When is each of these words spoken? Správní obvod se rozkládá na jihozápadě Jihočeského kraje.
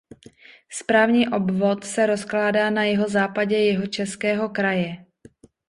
Správní 0.69 1.29
obvod 1.29 1.83
se 1.83 2.05
rozkládá 2.05 2.69
na 2.69 2.83
jihozápadě 2.83 3.57
Jihočeského 3.57 4.49
kraje. 4.49 5.05